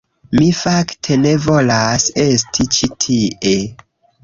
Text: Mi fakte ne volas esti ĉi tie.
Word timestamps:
Mi 0.37 0.45
fakte 0.59 1.17
ne 1.25 1.33
volas 1.43 2.07
esti 2.25 2.69
ĉi 2.79 2.91
tie. 3.07 3.57